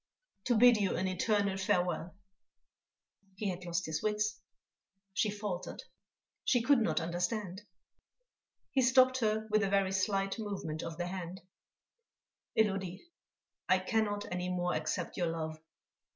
"To 0.45 0.57
bid 0.57 0.77
you 0.77 0.95
an 0.95 1.07
eternal 1.07 1.57
farewell." 1.57 2.15
He 3.35 3.49
had 3.49 3.65
lost 3.65 3.85
his 3.85 4.01
wits, 4.01 4.41
she 5.13 5.29
faltered, 5.29 5.83
she 6.43 6.63
could 6.63 6.79
not 6.81 6.99
understand.... 6.99 7.61
He 8.71 8.81
stopped 8.81 9.19
her 9.19 9.47
with 9.51 9.61
a 9.61 9.69
very 9.69 9.91
slight 9.91 10.39
movement 10.39 10.81
of 10.81 10.97
the 10.97 11.05
hand: 11.05 11.41
"Élodie, 12.57 13.01
I 13.69 13.77
cannot 13.77 14.25
any 14.31 14.49
more 14.49 14.73
accept 14.73 15.17
your 15.17 15.27
love." 15.27 15.59